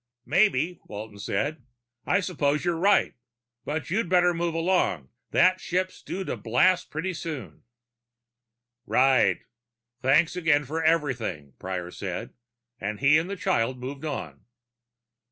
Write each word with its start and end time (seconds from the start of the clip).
"Maybe," 0.25 0.73
said 0.73 0.87
Walton. 1.45 1.59
"I 2.07 2.21
suppose 2.21 2.65
you're 2.65 2.75
right. 2.75 3.13
But 3.65 3.91
you'd 3.91 4.09
better 4.09 4.33
move 4.33 4.55
along. 4.55 5.09
That 5.29 5.59
ship's 5.61 6.01
due 6.01 6.23
to 6.23 6.35
blast 6.35 6.89
pretty 6.89 7.13
soon." 7.13 7.65
"Right. 8.87 9.41
Thanks 10.01 10.35
again 10.35 10.65
for 10.65 10.83
everything," 10.83 11.53
Prior 11.59 11.91
said, 11.91 12.33
and 12.79 12.99
he 12.99 13.19
and 13.19 13.29
the 13.29 13.35
child 13.35 13.77
moved 13.77 14.03
on. 14.03 14.45